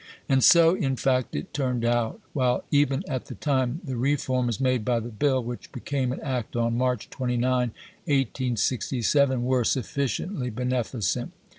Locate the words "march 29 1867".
6.75-9.43